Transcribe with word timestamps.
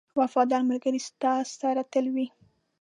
•وفادار 0.19 0.61
ملګری 0.69 0.99
ستا 1.07 1.33
سره 1.59 1.81
تل 1.93 2.05
وي. 2.15 2.27